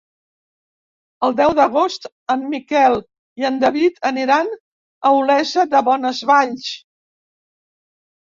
El 1.27 1.35
deu 1.39 1.51
d'agost 1.59 2.07
en 2.35 2.45
Miquel 2.53 2.95
i 3.43 3.45
en 3.51 3.59
David 3.65 4.01
aniran 4.11 4.49
a 5.09 5.11
Olesa 5.17 5.67
de 5.75 5.83
Bonesvalls. 5.91 6.71